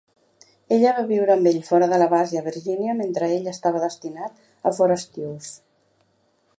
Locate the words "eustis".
5.27-5.53